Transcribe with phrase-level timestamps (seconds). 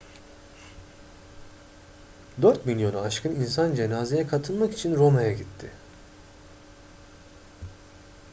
[2.41, 5.71] dört milyonu aşkın insan cenazeye katılmak için roma'ya gitti